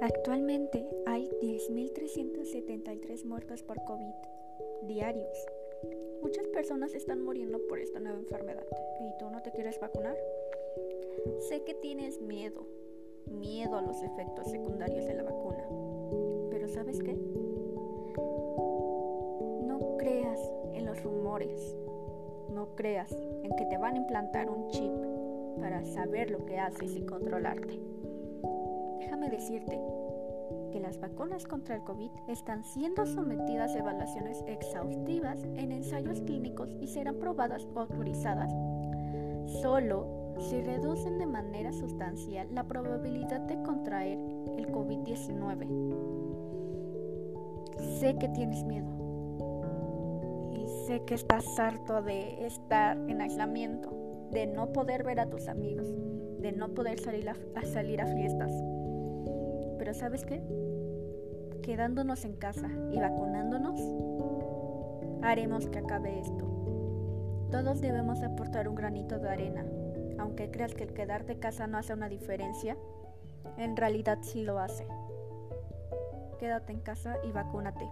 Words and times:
Actualmente 0.00 0.86
hay 1.06 1.28
10.373 1.42 3.24
muertos 3.24 3.62
por 3.62 3.84
COVID 3.84 4.14
diarios. 4.82 5.46
Muchas 6.22 6.46
personas 6.48 6.94
están 6.94 7.22
muriendo 7.22 7.60
por 7.68 7.78
esta 7.78 8.00
nueva 8.00 8.18
enfermedad. 8.18 8.66
¿Y 9.00 9.18
tú 9.18 9.30
no 9.30 9.42
te 9.42 9.50
quieres 9.52 9.78
vacunar? 9.78 10.16
Sé 11.48 11.62
que 11.64 11.74
tienes 11.74 12.20
miedo, 12.20 12.66
miedo 13.26 13.76
a 13.76 13.82
los 13.82 14.02
efectos 14.02 14.50
secundarios 14.50 15.04
de 15.04 15.14
la 15.14 15.22
vacuna. 15.22 15.68
Pero 16.50 16.68
¿sabes 16.68 16.98
qué? 17.02 17.14
No 19.66 19.96
creas 19.98 20.40
en 20.72 20.86
los 20.86 21.02
rumores. 21.02 21.76
No 22.50 22.74
creas 22.74 23.12
en 23.12 23.54
que 23.56 23.66
te 23.66 23.78
van 23.78 23.94
a 23.94 23.98
implantar 23.98 24.50
un 24.50 24.68
chip 24.68 24.92
para 25.60 25.84
saber 25.84 26.30
lo 26.30 26.44
que 26.46 26.58
haces 26.58 26.96
y 26.96 27.02
controlarte. 27.02 27.78
Déjame 29.10 29.28
decirte 29.28 29.76
que 30.70 30.78
las 30.78 31.00
vacunas 31.00 31.44
contra 31.44 31.74
el 31.74 31.82
COVID 31.82 32.12
están 32.28 32.62
siendo 32.62 33.04
sometidas 33.06 33.74
a 33.74 33.80
evaluaciones 33.80 34.44
exhaustivas 34.46 35.42
en 35.56 35.72
ensayos 35.72 36.20
clínicos 36.20 36.68
y 36.80 36.86
serán 36.86 37.16
probadas 37.16 37.66
o 37.74 37.80
autorizadas 37.80 38.52
solo 39.62 40.36
si 40.38 40.62
reducen 40.62 41.18
de 41.18 41.26
manera 41.26 41.72
sustancial 41.72 42.54
la 42.54 42.68
probabilidad 42.68 43.40
de 43.40 43.60
contraer 43.62 44.16
el 44.56 44.68
COVID-19. 44.68 45.66
Sé 47.98 48.16
que 48.16 48.28
tienes 48.28 48.62
miedo 48.62 48.86
y 50.52 50.68
sé 50.86 51.02
que 51.04 51.14
estás 51.14 51.58
harto 51.58 52.00
de 52.00 52.46
estar 52.46 52.96
en 52.96 53.20
aislamiento, 53.20 53.90
de 54.30 54.46
no 54.46 54.72
poder 54.72 55.02
ver 55.02 55.18
a 55.18 55.28
tus 55.28 55.48
amigos, 55.48 55.92
de 56.38 56.52
no 56.52 56.68
poder 56.74 57.00
salir 57.00 57.28
a, 57.28 57.34
salir 57.64 58.00
a 58.00 58.06
fiestas. 58.06 58.52
Pero 59.80 59.94
¿sabes 59.94 60.26
qué? 60.26 60.42
Quedándonos 61.62 62.26
en 62.26 62.36
casa 62.36 62.68
y 62.92 62.98
vacunándonos, 63.00 63.80
haremos 65.22 65.68
que 65.68 65.78
acabe 65.78 66.20
esto. 66.20 67.48
Todos 67.50 67.80
debemos 67.80 68.22
aportar 68.22 68.68
un 68.68 68.74
granito 68.74 69.18
de 69.18 69.30
arena, 69.30 69.64
aunque 70.18 70.50
creas 70.50 70.74
que 70.74 70.84
el 70.84 70.92
quedarte 70.92 71.32
en 71.32 71.38
casa 71.40 71.66
no 71.66 71.78
hace 71.78 71.94
una 71.94 72.10
diferencia, 72.10 72.76
en 73.56 73.74
realidad 73.74 74.18
sí 74.20 74.42
lo 74.42 74.58
hace. 74.58 74.86
Quédate 76.38 76.74
en 76.74 76.80
casa 76.80 77.16
y 77.24 77.32
vacúnate. 77.32 77.88